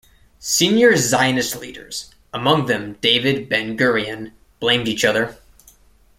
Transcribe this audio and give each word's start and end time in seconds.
Senior 0.39 0.95
Zionist 0.97 1.57
leaders, 1.57 2.09
among 2.33 2.65
them 2.65 2.93
David 3.01 3.47
Ben-Gurion, 3.47 4.31
blamed 4.59 4.87
each 4.87 5.05
other. 5.05 5.37